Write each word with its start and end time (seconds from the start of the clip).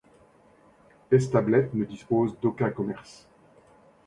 Establet 1.11 1.69
ne 1.75 1.85
dispose 1.85 2.35
d'aucun 2.41 2.71
commerce. 2.71 3.27